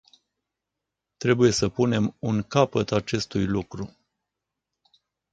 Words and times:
Trebuie 1.17 1.51
să 1.51 1.69
punem 1.69 2.15
un 2.19 2.41
capăt 2.43 2.91
acestui 2.91 3.45
lucru. 3.45 3.97